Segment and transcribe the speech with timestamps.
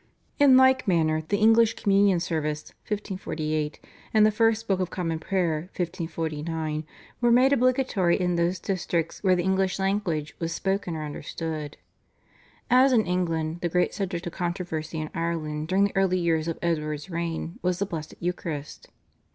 [0.39, 3.79] In like manner the English Communion service (1548)
[4.15, 6.85] and the First Book of Common Prayer (1549)
[7.21, 11.77] were made obligatory in those districts where the English language was spoken or understood.
[12.67, 16.57] As in England, the great subject of controversy in Ireland during the early years of
[16.63, 18.89] Edward's reign was the Blessed Eucharist.